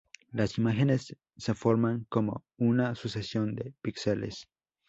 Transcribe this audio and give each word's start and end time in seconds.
Las 0.31 0.57
imágenes 0.57 1.15
se 1.37 1.53
forman 1.53 2.07
como 2.09 2.43
una 2.57 2.95
sucesión 2.95 3.53
de 3.53 3.75
píxeles. 3.83 4.47